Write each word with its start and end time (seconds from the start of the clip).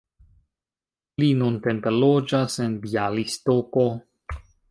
Li 1.23 1.27
nuntempe 1.41 1.93
loĝas 1.97 2.57
en 2.65 2.79
Bjalistoko. 2.87 3.87